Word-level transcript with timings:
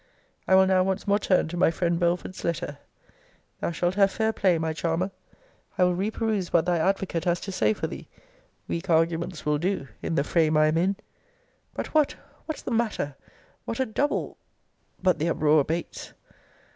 I 0.47 0.55
will 0.55 0.65
now 0.65 0.81
once 0.81 1.05
more 1.07 1.19
turn 1.19 1.47
to 1.49 1.57
my 1.57 1.69
friend 1.69 1.99
Belford's 1.99 2.43
letter. 2.43 2.79
Thou 3.59 3.69
shalt 3.69 3.93
have 3.93 4.09
fair 4.09 4.33
play, 4.33 4.57
my 4.57 4.73
charmer. 4.73 5.11
I 5.77 5.83
will 5.83 5.93
reperuse 5.95 6.51
what 6.51 6.65
thy 6.65 6.79
advocate 6.79 7.25
has 7.25 7.39
to 7.41 7.51
say 7.51 7.73
for 7.73 7.85
thee. 7.85 8.07
Weak 8.67 8.89
arguments 8.89 9.45
will 9.45 9.59
do, 9.59 9.89
in 10.01 10.15
the 10.15 10.23
frame 10.23 10.57
I 10.57 10.65
am 10.69 10.77
in! 10.79 10.95
But, 11.75 11.93
what, 11.93 12.15
what's 12.47 12.63
the 12.63 12.71
matter! 12.71 13.13
What 13.65 13.79
a 13.79 13.85
double 13.85 14.37
But 15.03 15.19
the 15.19 15.29
uproar 15.29 15.59
abates! 15.61 16.13